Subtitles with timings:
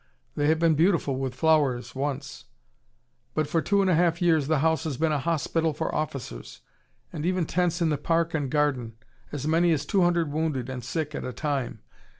[0.35, 2.45] They have been beautiful with flowers, once.
[3.35, 6.61] But for two and a half years the house has been a hospital for officers
[7.13, 8.93] and even tents in the park and garden
[9.31, 11.81] as many as two hundred wounded and sick at a time.